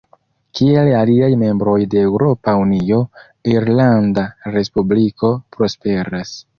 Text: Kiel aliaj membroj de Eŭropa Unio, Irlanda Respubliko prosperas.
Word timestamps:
Kiel 0.59 0.87
aliaj 1.01 1.29
membroj 1.41 1.75
de 1.91 2.01
Eŭropa 2.07 2.57
Unio, 2.63 2.99
Irlanda 3.55 4.27
Respubliko 4.59 5.35
prosperas. 5.57 6.39